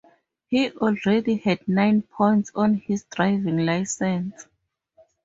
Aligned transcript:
He 0.47 0.71
already 0.71 1.35
had 1.37 1.67
nine 1.67 2.01
points 2.01 2.51
on 2.55 2.73
his 2.73 3.03
driving 3.03 3.57
licence. 3.59 4.47